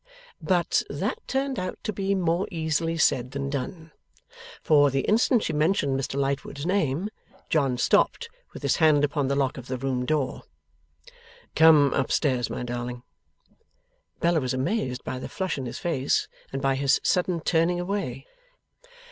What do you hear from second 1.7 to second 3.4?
to be more easily said